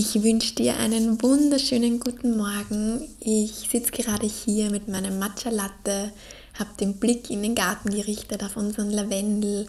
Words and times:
Ich 0.00 0.22
wünsche 0.22 0.54
dir 0.54 0.76
einen 0.76 1.20
wunderschönen 1.22 1.98
guten 1.98 2.36
Morgen. 2.36 3.02
Ich 3.18 3.68
sitze 3.68 3.90
gerade 3.90 4.28
hier 4.28 4.70
mit 4.70 4.86
meinem 4.86 5.18
Matcha 5.18 5.50
Latte, 5.50 6.12
habe 6.56 6.70
den 6.78 6.98
Blick 7.00 7.30
in 7.30 7.42
den 7.42 7.56
Garten 7.56 7.90
gerichtet 7.90 8.44
auf 8.44 8.56
unseren 8.56 8.92
Lavendel 8.92 9.66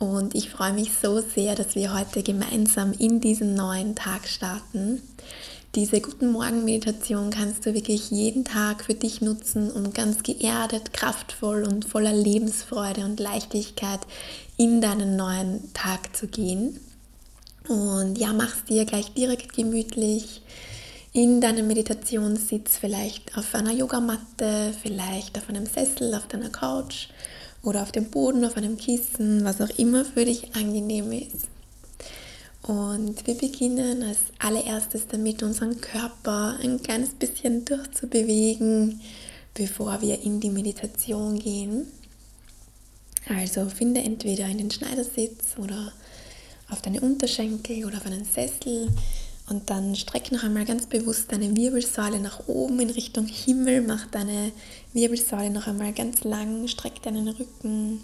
und 0.00 0.34
ich 0.34 0.50
freue 0.50 0.72
mich 0.72 0.90
so 1.00 1.20
sehr, 1.20 1.54
dass 1.54 1.76
wir 1.76 1.94
heute 1.94 2.24
gemeinsam 2.24 2.90
in 2.90 3.20
diesen 3.20 3.54
neuen 3.54 3.94
Tag 3.94 4.26
starten. 4.26 5.00
Diese 5.76 6.00
Guten 6.00 6.32
Morgen 6.32 6.64
Meditation 6.64 7.30
kannst 7.30 7.64
du 7.64 7.72
wirklich 7.72 8.10
jeden 8.10 8.44
Tag 8.44 8.82
für 8.82 8.94
dich 8.94 9.20
nutzen, 9.20 9.70
um 9.70 9.92
ganz 9.92 10.24
geerdet, 10.24 10.92
kraftvoll 10.92 11.62
und 11.62 11.84
voller 11.84 12.12
Lebensfreude 12.12 13.04
und 13.04 13.20
Leichtigkeit 13.20 14.00
in 14.56 14.80
deinen 14.80 15.14
neuen 15.14 15.72
Tag 15.72 16.16
zu 16.16 16.26
gehen. 16.26 16.80
Und 17.68 18.18
ja, 18.18 18.32
mach's 18.32 18.64
dir 18.64 18.84
gleich 18.86 19.12
direkt 19.12 19.52
gemütlich 19.52 20.42
in 21.12 21.40
deinem 21.40 21.66
Meditationssitz, 21.66 22.78
vielleicht 22.78 23.36
auf 23.36 23.54
einer 23.54 23.72
Yogamatte, 23.72 24.74
vielleicht 24.82 25.36
auf 25.38 25.48
einem 25.48 25.66
Sessel, 25.66 26.14
auf 26.14 26.26
deiner 26.28 26.50
Couch 26.50 27.08
oder 27.62 27.82
auf 27.82 27.92
dem 27.92 28.10
Boden, 28.10 28.44
auf 28.44 28.56
einem 28.56 28.76
Kissen, 28.76 29.44
was 29.44 29.60
auch 29.60 29.70
immer 29.78 30.04
für 30.04 30.24
dich 30.24 30.54
angenehm 30.54 31.12
ist. 31.12 31.48
Und 32.62 33.26
wir 33.26 33.34
beginnen 33.34 34.02
als 34.02 34.18
allererstes 34.38 35.06
damit, 35.08 35.42
unseren 35.42 35.80
Körper 35.80 36.58
ein 36.62 36.82
kleines 36.82 37.10
bisschen 37.10 37.64
durchzubewegen, 37.64 39.00
bevor 39.54 40.00
wir 40.02 40.22
in 40.22 40.40
die 40.40 40.50
Meditation 40.50 41.38
gehen. 41.38 41.88
Also 43.28 43.68
finde 43.68 44.00
entweder 44.00 44.46
in 44.46 44.58
den 44.58 44.70
Schneidersitz 44.70 45.56
oder 45.58 45.92
auf 46.70 46.82
deine 46.82 47.00
Unterschenkel 47.00 47.84
oder 47.84 47.98
auf 47.98 48.06
einen 48.06 48.24
Sessel 48.24 48.88
und 49.48 49.70
dann 49.70 49.96
streck 49.96 50.30
noch 50.30 50.42
einmal 50.42 50.66
ganz 50.66 50.86
bewusst 50.86 51.32
deine 51.32 51.56
Wirbelsäule 51.56 52.20
nach 52.20 52.48
oben 52.48 52.80
in 52.80 52.90
Richtung 52.90 53.26
Himmel. 53.26 53.80
Mach 53.80 54.06
deine 54.06 54.52
Wirbelsäule 54.92 55.50
noch 55.50 55.66
einmal 55.66 55.92
ganz 55.92 56.22
lang, 56.24 56.68
streck 56.68 57.02
deinen 57.02 57.28
Rücken. 57.28 58.00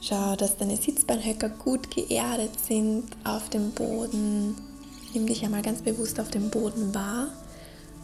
Schau, 0.00 0.36
dass 0.36 0.56
deine 0.56 0.76
Sitzbeinhöcker 0.76 1.48
gut 1.48 1.90
geerdet 1.90 2.60
sind 2.60 3.04
auf 3.24 3.50
dem 3.50 3.72
Boden. 3.72 4.54
Nimm 5.12 5.26
dich 5.26 5.44
einmal 5.44 5.62
ganz 5.62 5.82
bewusst 5.82 6.20
auf 6.20 6.30
dem 6.30 6.50
Boden 6.50 6.94
wahr 6.94 7.28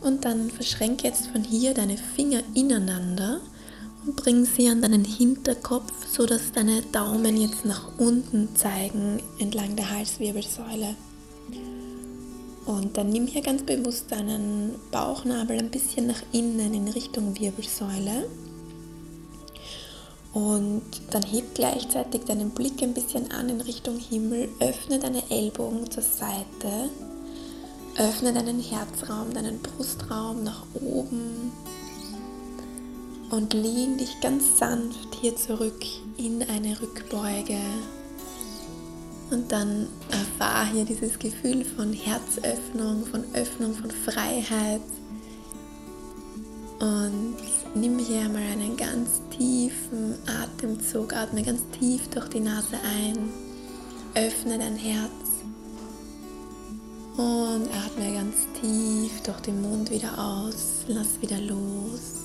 und 0.00 0.24
dann 0.24 0.50
verschränke 0.50 1.06
jetzt 1.06 1.28
von 1.28 1.44
hier 1.44 1.74
deine 1.74 1.96
Finger 1.96 2.42
ineinander 2.54 3.40
bring 4.16 4.44
sie 4.44 4.68
an 4.68 4.82
deinen 4.82 5.04
Hinterkopf, 5.04 5.92
so 6.08 6.26
dass 6.26 6.52
deine 6.52 6.82
Daumen 6.82 7.36
jetzt 7.36 7.64
nach 7.64 7.88
unten 7.98 8.54
zeigen 8.56 9.22
entlang 9.38 9.76
der 9.76 9.90
Halswirbelsäule. 9.90 10.96
Und 12.64 12.96
dann 12.96 13.10
nimm 13.10 13.26
hier 13.26 13.42
ganz 13.42 13.62
bewusst 13.62 14.10
deinen 14.10 14.74
Bauchnabel 14.90 15.58
ein 15.58 15.70
bisschen 15.70 16.06
nach 16.06 16.22
innen 16.32 16.74
in 16.74 16.88
Richtung 16.88 17.38
Wirbelsäule. 17.38 18.28
Und 20.32 20.82
dann 21.10 21.22
heb 21.22 21.54
gleichzeitig 21.54 22.22
deinen 22.22 22.50
Blick 22.50 22.82
ein 22.82 22.94
bisschen 22.94 23.30
an 23.32 23.48
in 23.48 23.60
Richtung 23.60 23.98
Himmel, 23.98 24.48
öffne 24.60 24.98
deine 24.98 25.22
Ellbogen 25.30 25.90
zur 25.90 26.02
Seite, 26.02 26.88
öffne 27.98 28.32
deinen 28.32 28.60
Herzraum, 28.60 29.34
deinen 29.34 29.58
Brustraum 29.58 30.42
nach 30.42 30.64
oben 30.74 31.52
und 33.32 33.54
lehn 33.54 33.96
dich 33.96 34.20
ganz 34.20 34.58
sanft 34.58 35.14
hier 35.20 35.34
zurück 35.34 35.82
in 36.18 36.42
eine 36.42 36.78
Rückbeuge. 36.80 37.58
Und 39.30 39.50
dann 39.50 39.88
erfahr 40.10 40.66
hier 40.66 40.84
dieses 40.84 41.18
Gefühl 41.18 41.64
von 41.64 41.94
Herzöffnung, 41.94 43.06
von 43.06 43.24
Öffnung, 43.32 43.74
von 43.74 43.90
Freiheit. 43.90 44.82
Und 46.78 47.36
nimm 47.74 47.98
hier 47.98 48.28
mal 48.28 48.42
einen 48.42 48.76
ganz 48.76 49.22
tiefen 49.30 50.14
Atemzug, 50.26 51.14
atme 51.14 51.42
ganz 51.42 51.62
tief 51.80 52.08
durch 52.08 52.28
die 52.28 52.40
Nase 52.40 52.76
ein, 52.84 53.30
öffne 54.14 54.58
dein 54.58 54.76
Herz 54.76 55.10
und 57.16 57.68
atme 57.86 58.12
ganz 58.12 58.36
tief 58.60 59.22
durch 59.22 59.40
den 59.40 59.62
Mund 59.62 59.90
wieder 59.90 60.18
aus, 60.18 60.84
lass 60.86 61.18
wieder 61.22 61.38
los. 61.38 62.21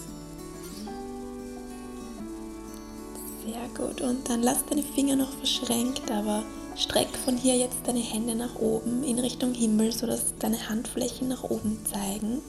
Sehr 3.47 3.69
gut. 3.87 4.01
Und 4.01 4.29
dann 4.29 4.43
lass 4.43 4.65
deine 4.65 4.83
Finger 4.83 5.15
noch 5.15 5.31
verschränkt, 5.31 6.11
aber 6.11 6.43
streck 6.75 7.07
von 7.23 7.37
hier 7.37 7.55
jetzt 7.55 7.77
deine 7.85 7.99
Hände 7.99 8.35
nach 8.35 8.55
oben 8.55 9.03
in 9.03 9.19
Richtung 9.19 9.53
Himmel, 9.53 9.93
sodass 9.93 10.33
deine 10.37 10.67
Handflächen 10.67 11.29
nach 11.29 11.43
oben 11.43 11.79
zeigen. 11.85 12.41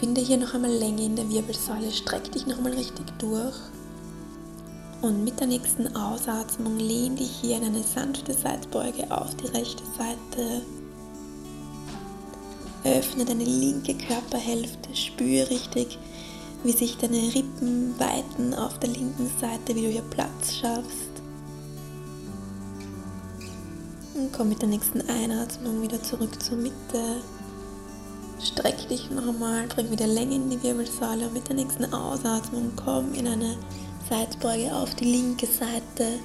Finde 0.00 0.20
hier 0.20 0.38
noch 0.38 0.54
einmal 0.54 0.72
Länge 0.72 1.04
in 1.04 1.14
der 1.14 1.28
Wirbelsäule, 1.28 1.92
streck 1.92 2.32
dich 2.32 2.46
noch 2.46 2.56
einmal 2.58 2.72
richtig 2.72 3.06
durch. 3.18 3.54
Und 5.02 5.22
mit 5.22 5.38
der 5.38 5.46
nächsten 5.46 5.94
Ausatmung 5.94 6.78
lehn 6.78 7.14
dich 7.14 7.30
hier 7.30 7.58
in 7.58 7.64
eine 7.64 7.82
sanfte 7.82 8.34
Seitbeuge 8.34 9.08
auf 9.10 9.36
die 9.36 9.46
rechte 9.46 9.84
Seite. 9.96 10.62
Öffne 12.84 13.24
deine 13.24 13.44
linke 13.44 13.94
Körperhälfte, 13.94 14.94
spüre 14.96 15.48
richtig, 15.48 15.98
wie 16.64 16.72
sich 16.72 16.96
deine 16.96 17.18
Rippen 17.34 17.94
weiten 17.98 18.54
auf 18.54 18.78
der 18.78 18.90
linken 18.90 19.30
Seite, 19.40 19.74
wie 19.74 19.82
du 19.82 19.88
hier 19.88 20.02
Platz 20.02 20.54
schaffst. 20.54 21.10
Und 24.14 24.32
komm 24.32 24.48
mit 24.48 24.62
der 24.62 24.68
nächsten 24.68 25.02
Einatmung 25.02 25.82
wieder 25.82 26.02
zurück 26.02 26.42
zur 26.42 26.56
Mitte. 26.56 27.22
Streck 28.42 28.88
dich 28.88 29.10
nochmal, 29.10 29.66
bring 29.68 29.90
wieder 29.90 30.06
Länge 30.06 30.36
in 30.36 30.50
die 30.50 30.62
Wirbelsäule 30.62 31.26
und 31.26 31.34
mit 31.34 31.48
der 31.48 31.56
nächsten 31.56 31.92
Ausatmung 31.92 32.72
komm 32.76 33.12
in 33.14 33.28
eine 33.28 33.56
Seitbeuge 34.08 34.74
auf 34.74 34.94
die 34.94 35.04
linke 35.04 35.46
Seite. 35.46 36.18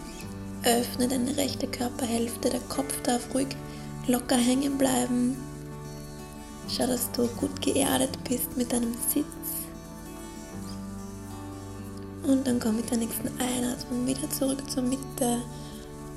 Öffne 0.63 1.07
deine 1.07 1.35
rechte 1.37 1.67
Körperhälfte, 1.67 2.49
der 2.49 2.59
Kopf 2.61 3.01
darf 3.03 3.33
ruhig 3.33 3.47
locker 4.07 4.37
hängen 4.37 4.77
bleiben. 4.77 5.37
Schau, 6.67 6.87
dass 6.87 7.11
du 7.11 7.27
gut 7.27 7.61
geerdet 7.61 8.17
bist 8.27 8.55
mit 8.57 8.71
deinem 8.71 8.93
Sitz. 9.13 9.58
Und 12.23 12.45
dann 12.45 12.59
komm 12.59 12.75
mit 12.75 12.89
der 12.89 12.97
nächsten 12.97 13.29
Einatmung 13.39 14.05
wieder 14.05 14.29
zurück 14.29 14.69
zur 14.69 14.83
Mitte. 14.83 15.41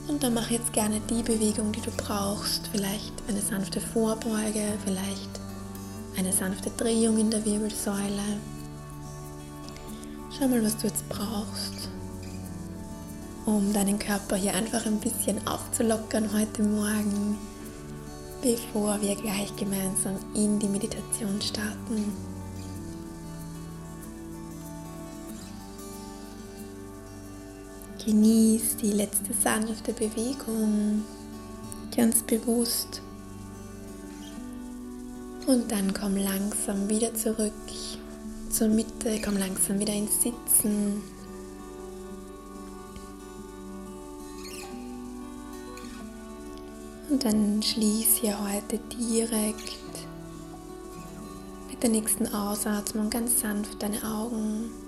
Und 0.09 0.23
dann 0.23 0.35
mach 0.35 0.51
jetzt 0.51 0.73
gerne 0.73 1.01
die 1.09 1.23
Bewegung, 1.23 1.73
die 1.73 1.81
du 1.81 1.91
brauchst. 1.97 2.69
Vielleicht 2.73 3.13
eine 3.29 3.41
sanfte 3.41 3.81
Vorbeuge, 3.81 4.75
vielleicht 4.85 5.41
eine 6.17 6.33
sanfte 6.33 6.71
Drehung 6.77 7.19
in 7.19 7.31
der 7.31 7.45
Wirbelsäule. 7.45 8.39
Schau 10.37 10.49
mal, 10.49 10.65
was 10.65 10.77
du 10.79 10.87
jetzt 10.87 11.09
brauchst, 11.09 11.89
um 13.47 13.73
deinen 13.73 13.99
Körper 13.99 14.37
hier 14.37 14.55
einfach 14.55 14.85
ein 14.87 14.99
bisschen 14.99 15.47
aufzulockern 15.47 16.33
heute 16.33 16.63
Morgen, 16.63 17.39
bevor 18.43 19.01
wir 19.01 19.15
gleich 19.15 19.55
gemeinsam 19.57 20.17
in 20.35 20.59
die 20.59 20.69
Meditation 20.69 21.41
starten. 21.41 22.13
Genieß 28.05 28.79
die 28.79 28.93
letzte 28.93 29.33
sanfte 29.33 29.93
Bewegung 29.93 31.05
ganz 31.95 32.23
bewusst. 32.23 33.01
Und 35.47 35.71
dann 35.71 35.95
komm 35.95 36.17
langsam 36.17 36.89
wieder 36.89 37.15
zurück 37.15 37.53
zur 38.51 38.69
Mitte, 38.69 39.21
komm 39.25 39.37
langsam 39.37 39.79
wieder 39.79 39.93
ins 39.93 40.21
Sitzen. 40.23 41.01
Und 47.09 47.25
dann 47.25 47.63
schließ 47.63 48.17
hier 48.17 48.37
heute 48.41 48.79
direkt 48.79 49.79
mit 51.71 51.83
der 51.83 51.91
nächsten 51.91 52.27
Ausatmung 52.35 53.11
ganz 53.11 53.41
sanft 53.41 53.83
deine 53.83 54.03
Augen. 54.03 54.82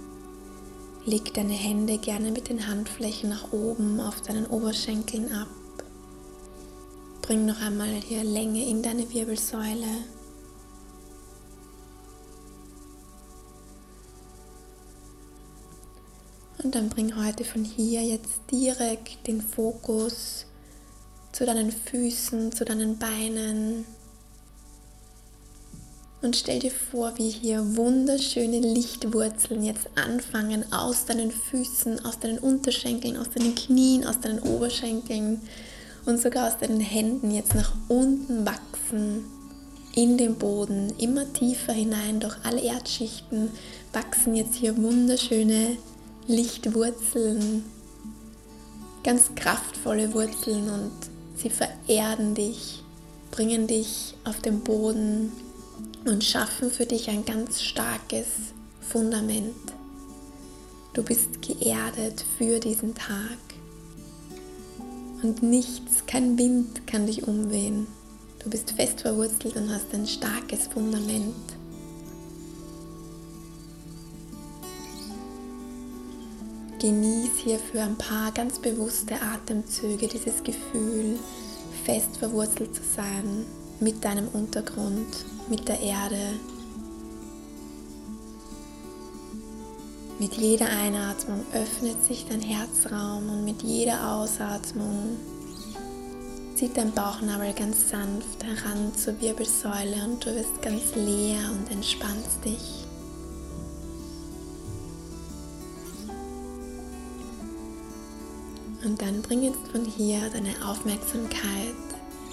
Leg 1.07 1.35
deine 1.35 1.53
Hände 1.53 1.99
gerne 1.99 2.31
mit 2.31 2.49
den 2.49 2.67
Handflächen 2.67 3.29
nach 3.29 3.53
oben 3.53 4.01
auf 4.01 4.23
deinen 4.23 4.47
Oberschenkeln 4.47 5.31
ab. 5.33 5.49
Bring 7.21 7.45
noch 7.45 7.61
einmal 7.61 7.89
hier 7.89 8.25
Länge 8.25 8.67
in 8.67 8.83
deine 8.83 9.11
Wirbelsäule. 9.13 9.87
Und 16.63 16.75
dann 16.75 16.89
bring 16.89 17.23
heute 17.23 17.45
von 17.45 17.65
hier 17.65 18.03
jetzt 18.03 18.41
direkt 18.51 19.27
den 19.27 19.43
Fokus 19.43 20.47
zu 21.33 21.45
deinen 21.45 21.71
Füßen, 21.71 22.53
zu 22.53 22.65
deinen 22.65 22.99
Beinen, 22.99 23.85
und 26.25 26.37
stell 26.37 26.59
dir 26.59 26.71
vor, 26.71 27.13
wie 27.17 27.29
hier 27.29 27.77
wunderschöne 27.77 28.59
Lichtwurzeln 28.59 29.63
jetzt 29.63 29.89
anfangen 29.95 30.65
aus 30.73 31.05
deinen 31.05 31.31
Füßen, 31.31 32.05
aus 32.05 32.19
deinen 32.19 32.39
Unterschenkeln, 32.39 33.19
aus 33.19 33.31
deinen 33.31 33.55
Knien, 33.55 34.07
aus 34.07 34.21
deinen 34.21 34.39
Oberschenkeln 34.41 35.43
und 36.07 36.21
sogar 36.21 36.49
aus 36.49 36.59
deinen 36.59 36.81
Händen 36.81 37.31
jetzt 37.31 37.55
nach 37.55 37.73
unten 37.89 38.47
wachsen 38.47 39.25
in 39.95 40.17
den 40.17 40.37
Boden, 40.37 40.93
immer 40.99 41.31
tiefer 41.33 41.73
hinein 41.73 42.21
durch 42.21 42.35
alle 42.43 42.61
Erdschichten 42.61 43.51
wachsen 43.93 44.35
jetzt 44.35 44.55
hier 44.55 44.77
wunderschöne 44.77 45.77
Lichtwurzeln, 46.27 47.65
ganz 49.05 49.31
kraftvolle 49.37 50.13
Wurzeln 50.15 50.69
und 50.71 50.93
sie 51.37 51.51
vererden 51.51 52.35
dich, 52.35 52.83
bringen 53.31 53.67
dich 53.67 54.15
auf 54.25 54.41
den 54.41 54.61
Boden 54.61 55.31
und 56.05 56.23
schaffen 56.23 56.71
für 56.71 56.87
dich 56.87 57.09
ein 57.09 57.25
ganz 57.25 57.63
starkes 57.63 58.27
Fundament. 58.81 59.55
Du 60.93 61.03
bist 61.03 61.43
geerdet 61.43 62.25
für 62.39 62.61
diesen 62.61 62.95
Tag 62.95 63.39
und 65.23 65.43
nichts, 65.43 66.05
kein 66.07 66.39
Wind 66.39 66.87
kann 66.87 67.07
dich 67.07 67.27
umwehen. 67.27 67.87
Du 68.43 68.51
bist 68.51 68.73
fest 68.73 69.01
verwurzelt 69.01 69.57
und 69.57 69.71
hast 69.71 69.93
ein 69.95 70.07
starkes 70.07 70.67
Fundament. 70.67 71.35
Genieß 76.81 77.31
hier 77.43 77.59
für 77.59 77.81
ein 77.81 77.97
paar 77.97 78.31
ganz 78.33 78.59
bewusste 78.59 79.15
Atemzüge 79.23 80.07
dieses 80.07 80.43
Gefühl, 80.43 81.19
fest 81.85 82.19
verwurzelt 82.19 82.75
zu 82.75 82.83
sein 82.95 83.47
mit 83.81 84.05
deinem 84.05 84.29
Untergrund, 84.29 85.25
mit 85.49 85.69
der 85.69 85.81
Erde. 85.81 86.35
Mit 90.19 90.35
jeder 90.35 90.69
Einatmung 90.69 91.45
öffnet 91.53 92.05
sich 92.05 92.27
dein 92.29 92.41
Herzraum 92.41 93.29
und 93.29 93.45
mit 93.45 93.63
jeder 93.63 94.15
Ausatmung 94.15 95.17
zieht 96.55 96.77
dein 96.77 96.93
Bauchnabel 96.93 97.53
ganz 97.53 97.91
sanft 97.91 98.45
heran 98.45 98.95
zur 98.95 99.21
Wirbelsäule 99.21 100.05
und 100.05 100.25
du 100.25 100.35
wirst 100.35 100.63
ganz 100.63 100.95
leer 100.95 101.41
und 101.51 101.71
entspannst 101.71 102.45
dich. 102.45 102.85
Und 108.85 109.01
dann 109.03 109.23
bring 109.23 109.43
jetzt 109.43 109.67
von 109.73 109.85
hier 109.85 110.21
deine 110.31 110.55
Aufmerksamkeit 110.65 111.75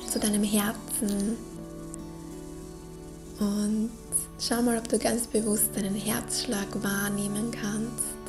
zu 0.07 0.19
deinem 0.19 0.44
Herzen 0.44 0.90
und 3.39 3.89
schau 4.39 4.62
mal, 4.62 4.77
ob 4.77 4.88
du 4.88 5.00
ganz 5.00 5.27
bewusst 5.27 5.75
deinen 5.75 5.95
Herzschlag 5.95 6.68
wahrnehmen 6.83 7.51
kannst. 7.51 8.21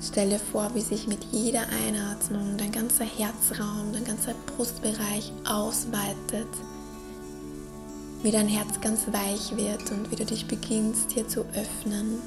Stell 0.00 0.30
dir 0.30 0.38
vor, 0.38 0.70
wie 0.74 0.80
sich 0.80 1.08
mit 1.08 1.24
jeder 1.32 1.62
Einatmung 1.84 2.56
dein 2.56 2.70
ganzer 2.70 3.04
Herzraum, 3.04 3.92
dein 3.92 4.04
ganzer 4.04 4.34
Brustbereich 4.46 5.32
ausweitet, 5.44 6.46
wie 8.22 8.30
dein 8.30 8.48
Herz 8.48 8.80
ganz 8.80 9.06
weich 9.10 9.56
wird 9.56 9.90
und 9.90 10.10
wie 10.10 10.16
du 10.16 10.24
dich 10.24 10.46
beginnst 10.46 11.12
hier 11.12 11.26
zu 11.26 11.40
öffnen. 11.40 12.20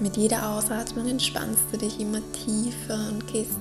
Mit 0.00 0.16
jeder 0.16 0.50
Ausatmung 0.50 1.08
entspannst 1.08 1.64
du 1.72 1.78
dich 1.78 1.98
immer 1.98 2.20
tiefer 2.32 3.08
und 3.10 3.26
gehst 3.26 3.58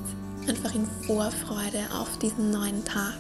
einfach 0.48 0.74
in 0.76 0.88
Vorfreude 1.06 1.80
auf 1.94 2.18
diesen 2.18 2.52
neuen 2.52 2.84
Tag. 2.84 3.18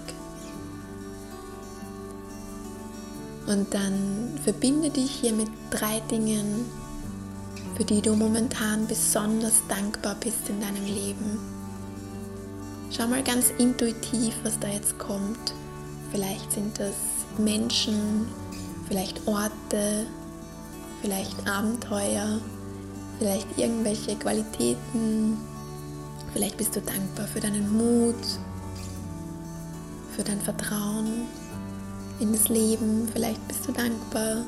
Und 3.47 3.73
dann 3.73 4.39
verbinde 4.43 4.89
dich 4.89 5.11
hier 5.11 5.33
mit 5.33 5.49
drei 5.71 5.99
Dingen, 6.11 6.65
für 7.75 7.83
die 7.83 8.01
du 8.01 8.15
momentan 8.15 8.87
besonders 8.87 9.61
dankbar 9.67 10.15
bist 10.19 10.49
in 10.49 10.61
deinem 10.61 10.85
Leben. 10.85 11.39
Schau 12.91 13.07
mal 13.07 13.23
ganz 13.23 13.51
intuitiv, 13.57 14.35
was 14.43 14.59
da 14.59 14.67
jetzt 14.67 14.99
kommt. 14.99 15.53
Vielleicht 16.11 16.51
sind 16.51 16.77
das 16.77 16.93
Menschen, 17.37 18.27
vielleicht 18.87 19.25
Orte, 19.27 20.05
vielleicht 21.01 21.47
Abenteuer, 21.47 22.39
vielleicht 23.17 23.47
irgendwelche 23.57 24.15
Qualitäten. 24.15 25.37
Vielleicht 26.33 26.57
bist 26.57 26.75
du 26.75 26.81
dankbar 26.81 27.27
für 27.27 27.41
deinen 27.41 27.71
Mut, 27.75 28.15
für 30.15 30.23
dein 30.23 30.39
Vertrauen 30.39 31.27
in 32.19 32.31
das 32.31 32.47
Leben. 32.47 33.09
Vielleicht 33.11 33.45
bist 33.47 33.67
du 33.67 33.73
dankbar 33.73 34.45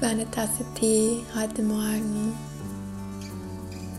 für 0.00 0.06
eine 0.06 0.30
Tasse 0.30 0.64
Tee 0.74 1.22
heute 1.34 1.62
Morgen. 1.62 2.32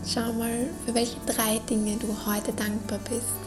Schau 0.06 0.32
mal, 0.32 0.68
für 0.86 0.94
welche 0.94 1.20
drei 1.26 1.58
Dinge 1.70 1.96
du 1.98 2.08
heute 2.26 2.52
dankbar 2.52 2.98
bist. 3.08 3.38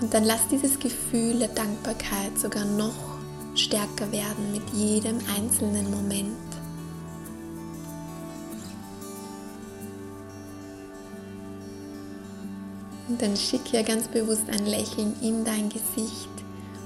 Und 0.00 0.14
dann 0.14 0.24
lass 0.24 0.46
dieses 0.48 0.78
Gefühl 0.78 1.38
der 1.38 1.48
Dankbarkeit 1.48 2.38
sogar 2.38 2.64
noch 2.64 3.18
stärker 3.54 4.10
werden 4.12 4.52
mit 4.52 4.68
jedem 4.70 5.18
einzelnen 5.36 5.90
Moment. 5.90 6.49
Und 13.10 13.20
dann 13.20 13.36
schick 13.36 13.62
hier 13.64 13.82
ganz 13.82 14.06
bewusst 14.06 14.44
ein 14.48 14.66
Lächeln 14.66 15.16
in 15.20 15.44
dein 15.44 15.68
Gesicht 15.68 16.28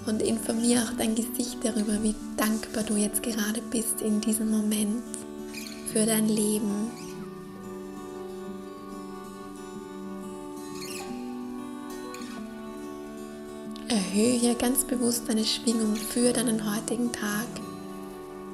und 0.07 0.23
informiere 0.23 0.83
auch 0.83 0.97
dein 0.97 1.15
Gesicht 1.15 1.59
darüber, 1.63 2.03
wie 2.03 2.15
dankbar 2.39 2.83
du 2.83 2.97
jetzt 2.97 3.23
gerade 3.23 3.61
bist 3.71 4.01
in 4.01 4.23
diesem 4.23 4.51
Moment 4.51 5.05
für 5.93 6.07
dein 6.07 6.27
Leben. 6.27 6.91
Erhöhe 13.89 14.55
ganz 14.55 14.83
bewusst 14.85 15.29
deine 15.29 15.45
Schwingung 15.45 15.95
für 15.95 16.33
deinen 16.33 16.75
heutigen 16.75 17.13
Tag, 17.13 17.49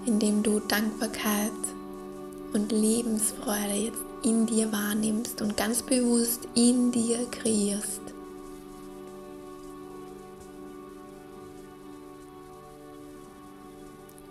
indem 0.07 0.43
du 0.43 0.59
Dankbarkeit 0.59 1.53
und 2.53 2.73
Lebensfreude 2.73 3.75
jetzt 3.75 4.10
in 4.23 4.47
dir 4.47 4.71
wahrnimmst 4.73 5.43
und 5.43 5.57
ganz 5.57 5.83
bewusst 5.83 6.49
in 6.55 6.93
dir 6.93 7.27
kreierst. 7.31 8.01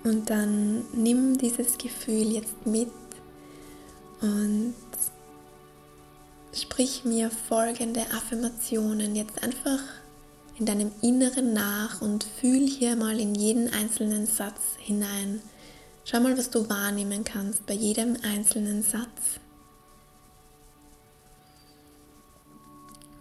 Und 0.03 0.30
dann 0.30 0.86
nimm 0.94 1.38
dieses 1.38 1.77
Gefühl 1.77 2.31
jetzt 2.31 2.65
mit 2.65 2.89
und 4.21 4.74
sprich 6.53 7.06
mir 7.06 7.30
folgende 7.30 8.01
Affirmationen 8.12 9.15
jetzt 9.15 9.44
einfach 9.44 9.81
in 10.57 10.66
deinem 10.66 10.92
Inneren 11.02 11.54
nach 11.54 12.02
und 12.02 12.23
fühl 12.23 12.68
hier 12.68 12.95
mal 12.95 13.19
in 13.19 13.35
jeden 13.35 13.71
einzelnen 13.71 14.25
Satz 14.25 14.61
hinein. 14.78 15.42
Schau 16.06 16.19
mal, 16.19 16.37
was 16.37 16.49
du 16.49 16.68
wahrnehmen 16.69 17.23
kannst 17.23 17.66
bei 17.66 17.73
jedem 17.73 18.18
einzelnen 18.23 18.83
Satz. 18.83 19.40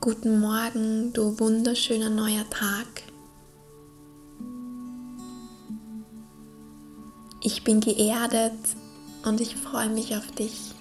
Guten 0.01 0.39
Morgen, 0.39 1.13
du 1.13 1.41
wunderschöner 1.41 2.09
neuer 2.09 2.49
Tag. 2.51 2.87
Ich 7.43 7.65
bin 7.65 7.81
geerdet 7.81 8.53
und 9.25 9.41
ich 9.41 9.57
freue 9.57 9.89
mich 9.89 10.17
auf 10.17 10.31
dich. 10.31 10.73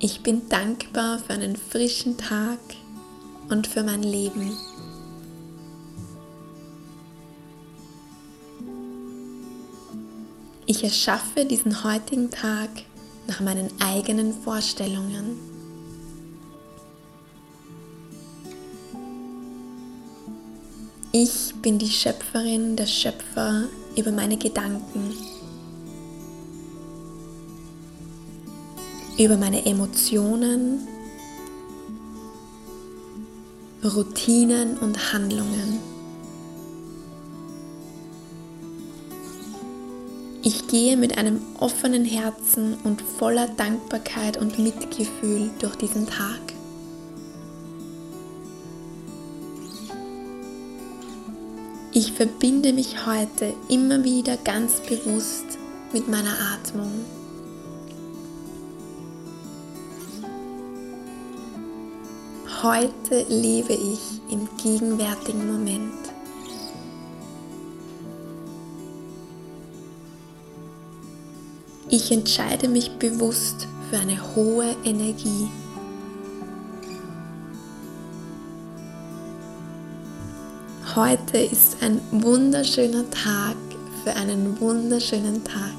Ich 0.00 0.22
bin 0.22 0.50
dankbar 0.50 1.18
für 1.18 1.32
einen 1.32 1.56
frischen 1.56 2.18
Tag 2.18 2.58
und 3.48 3.66
für 3.66 3.82
mein 3.82 4.02
Leben. 4.02 4.54
Ich 10.66 10.84
erschaffe 10.84 11.46
diesen 11.46 11.84
heutigen 11.84 12.30
Tag 12.30 12.68
nach 13.26 13.40
meinen 13.40 13.70
eigenen 13.80 14.32
Vorstellungen. 14.32 15.38
Ich 21.12 21.54
bin 21.62 21.78
die 21.78 21.88
Schöpferin, 21.88 22.76
der 22.76 22.86
Schöpfer 22.86 23.64
über 23.96 24.12
meine 24.12 24.36
Gedanken, 24.36 25.14
über 29.18 29.36
meine 29.36 29.64
Emotionen, 29.64 30.86
Routinen 33.82 34.76
und 34.78 35.12
Handlungen. 35.12 35.95
Ich 40.48 40.68
gehe 40.68 40.96
mit 40.96 41.18
einem 41.18 41.40
offenen 41.58 42.04
Herzen 42.04 42.74
und 42.84 43.02
voller 43.02 43.48
Dankbarkeit 43.48 44.36
und 44.36 44.60
Mitgefühl 44.60 45.50
durch 45.58 45.74
diesen 45.74 46.06
Tag. 46.06 46.40
Ich 51.92 52.12
verbinde 52.12 52.72
mich 52.72 53.06
heute 53.06 53.54
immer 53.68 54.04
wieder 54.04 54.36
ganz 54.36 54.74
bewusst 54.82 55.58
mit 55.92 56.06
meiner 56.06 56.36
Atmung. 56.54 56.92
Heute 62.62 63.26
lebe 63.28 63.72
ich 63.72 64.20
im 64.30 64.48
gegenwärtigen 64.62 65.50
Moment. 65.50 66.05
Ich 71.96 72.12
entscheide 72.12 72.68
mich 72.68 72.90
bewusst 72.98 73.66
für 73.88 73.96
eine 73.96 74.18
hohe 74.36 74.76
Energie. 74.84 75.48
Heute 80.94 81.38
ist 81.38 81.78
ein 81.80 81.98
wunderschöner 82.10 83.08
Tag 83.08 83.56
für 84.04 84.14
einen 84.14 84.60
wunderschönen 84.60 85.42
Tag. 85.42 85.72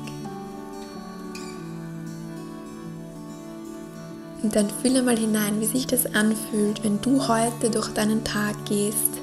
Und 4.42 4.56
dann 4.56 4.72
fühle 4.82 5.04
mal 5.04 5.18
hinein, 5.18 5.62
wie 5.62 5.68
sich 5.68 5.86
das 5.86 6.08
anfühlt, 6.16 6.84
wenn 6.84 7.00
du 7.00 7.28
heute 7.28 7.70
durch 7.70 7.90
deinen 7.90 8.24
Tag 8.24 8.56
gehst, 8.66 9.22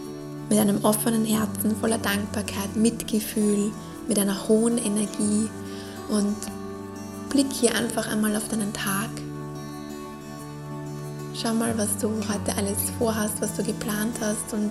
mit 0.48 0.60
einem 0.60 0.84
offenen 0.84 1.24
Herzen 1.24 1.74
voller 1.74 1.98
Dankbarkeit, 1.98 2.76
Mitgefühl, 2.76 3.72
mit 4.06 4.16
einer 4.16 4.46
hohen 4.46 4.78
Energie 4.78 5.48
und 6.08 6.36
blick 7.34 7.52
hier 7.52 7.74
einfach 7.74 8.06
einmal 8.06 8.36
auf 8.36 8.48
deinen 8.48 8.72
Tag. 8.72 9.10
Schau 11.34 11.52
mal, 11.52 11.76
was 11.76 11.98
du 11.98 12.08
heute 12.32 12.56
alles 12.56 12.78
vorhast, 12.96 13.40
was 13.40 13.56
du 13.56 13.64
geplant 13.64 14.14
hast 14.20 14.52
und 14.52 14.70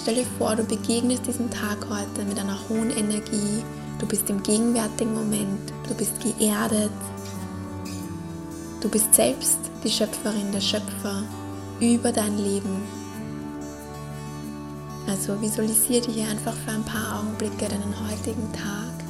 stell 0.00 0.16
dir 0.16 0.26
vor, 0.36 0.56
du 0.56 0.64
begegnest 0.64 1.28
diesem 1.28 1.48
Tag 1.48 1.78
heute 1.88 2.24
mit 2.26 2.40
einer 2.40 2.58
hohen 2.68 2.90
Energie. 2.90 3.62
Du 4.00 4.06
bist 4.06 4.28
im 4.30 4.42
gegenwärtigen 4.42 5.14
Moment, 5.14 5.72
du 5.86 5.94
bist 5.94 6.14
geerdet, 6.20 6.90
du 8.80 8.88
bist 8.88 9.14
selbst 9.14 9.60
die 9.84 9.90
Schöpferin, 9.90 10.50
der 10.52 10.60
Schöpfer 10.60 11.22
über 11.80 12.10
dein 12.10 12.36
Leben. 12.36 12.82
Also 15.06 15.40
visualisiere 15.40 16.10
dir 16.10 16.26
einfach 16.26 16.54
für 16.54 16.72
ein 16.72 16.84
paar 16.84 17.20
Augenblicke 17.20 17.68
deinen 17.68 17.94
heutigen 18.10 18.52
Tag, 18.52 19.01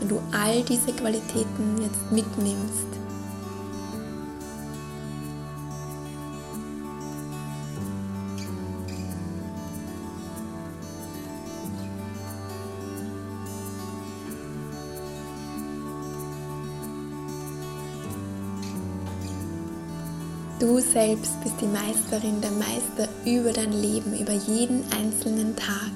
wenn 0.00 0.08
du 0.08 0.20
all 0.32 0.62
diese 0.62 0.92
Qualitäten 0.92 1.82
jetzt 1.82 2.10
mitnimmst. 2.10 2.86
Du 20.58 20.78
selbst 20.78 21.40
bist 21.42 21.54
die 21.62 21.66
Meisterin, 21.66 22.40
der 22.42 22.50
Meister 22.50 23.08
über 23.24 23.50
dein 23.50 23.72
Leben, 23.72 24.18
über 24.18 24.32
jeden 24.32 24.84
einzelnen 24.92 25.56
Tag, 25.56 25.90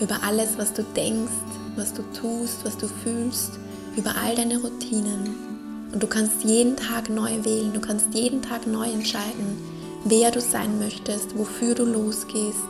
über 0.00 0.20
alles, 0.24 0.58
was 0.58 0.72
du 0.72 0.82
denkst, 0.82 1.30
was 1.78 1.94
du 1.94 2.02
tust, 2.12 2.64
was 2.64 2.76
du 2.76 2.88
fühlst, 2.88 3.52
über 3.96 4.14
all 4.22 4.34
deine 4.34 4.58
Routinen. 4.58 5.90
Und 5.92 6.02
du 6.02 6.06
kannst 6.06 6.44
jeden 6.44 6.76
Tag 6.76 7.08
neu 7.08 7.44
wählen, 7.44 7.72
du 7.72 7.80
kannst 7.80 8.12
jeden 8.12 8.42
Tag 8.42 8.66
neu 8.66 8.90
entscheiden, 8.90 9.56
wer 10.04 10.30
du 10.30 10.40
sein 10.40 10.78
möchtest, 10.78 11.38
wofür 11.38 11.74
du 11.74 11.84
losgehst 11.84 12.68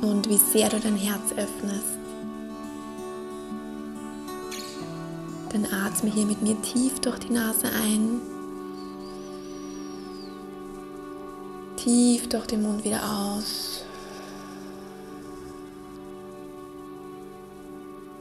und 0.00 0.28
wie 0.28 0.38
sehr 0.38 0.68
du 0.68 0.80
dein 0.80 0.96
Herz 0.96 1.32
öffnest. 1.32 1.98
Dann 5.52 5.66
atme 5.66 6.10
hier 6.10 6.26
mit 6.26 6.42
mir 6.42 6.60
tief 6.62 7.00
durch 7.00 7.18
die 7.20 7.32
Nase 7.32 7.66
ein 7.66 8.20
Tief 11.76 12.28
durch 12.28 12.46
den 12.46 12.62
Mund 12.62 12.84
wieder 12.84 13.00
aus. 13.02 13.77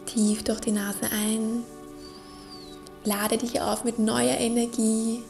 Tief 0.07 0.43
durch 0.43 0.59
die 0.61 0.71
Nase 0.71 1.11
ein. 1.11 1.63
Lade 3.03 3.37
dich 3.37 3.61
auf 3.61 3.83
mit 3.83 3.99
neuer 3.99 4.37
Energie 4.37 5.21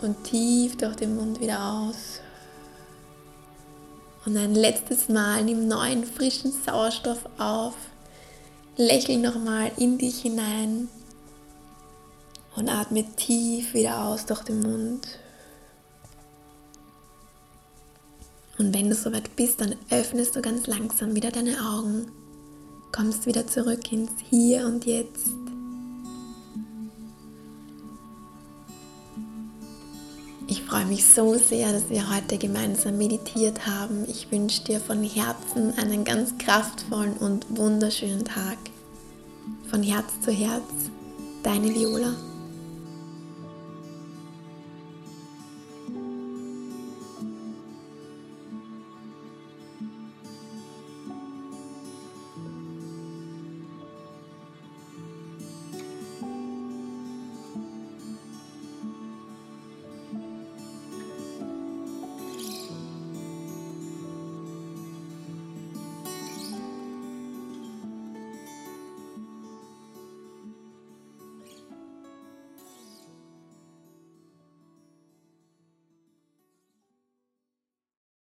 und 0.00 0.24
tief 0.24 0.76
durch 0.76 0.96
den 0.96 1.14
Mund 1.16 1.40
wieder 1.40 1.62
aus. 1.62 2.20
Und 4.24 4.36
ein 4.36 4.54
letztes 4.54 5.08
Mal 5.08 5.44
nimm 5.44 5.68
neuen 5.68 6.04
frischen 6.04 6.52
Sauerstoff 6.52 7.28
auf. 7.38 7.74
Lächel 8.76 9.18
nochmal 9.18 9.70
in 9.76 9.98
dich 9.98 10.22
hinein 10.22 10.88
und 12.56 12.68
atme 12.68 13.04
tief 13.16 13.74
wieder 13.74 14.04
aus 14.06 14.26
durch 14.26 14.42
den 14.42 14.60
Mund. 14.60 15.06
Und 18.58 18.74
wenn 18.74 18.88
du 18.88 18.94
soweit 18.94 19.34
bist, 19.36 19.60
dann 19.60 19.74
öffnest 19.90 20.36
du 20.36 20.42
ganz 20.42 20.66
langsam 20.66 21.14
wieder 21.14 21.30
deine 21.30 21.56
Augen, 21.60 22.10
kommst 22.94 23.26
wieder 23.26 23.44
zurück 23.46 23.90
ins 23.90 24.12
Hier 24.30 24.66
und 24.66 24.86
Jetzt. 24.86 25.30
Ich 30.46 30.62
freue 30.62 30.86
mich 30.86 31.04
so 31.04 31.34
sehr, 31.34 31.72
dass 31.72 31.90
wir 31.90 32.14
heute 32.14 32.38
gemeinsam 32.38 32.96
meditiert 32.96 33.66
haben. 33.66 34.04
Ich 34.08 34.30
wünsche 34.30 34.62
dir 34.62 34.78
von 34.78 35.02
Herzen 35.02 35.76
einen 35.76 36.04
ganz 36.04 36.38
kraftvollen 36.38 37.14
und 37.14 37.46
wunderschönen 37.56 38.24
Tag. 38.24 38.58
Von 39.70 39.82
Herz 39.82 40.06
zu 40.24 40.30
Herz, 40.30 40.62
deine 41.42 41.74
Viola. 41.74 42.14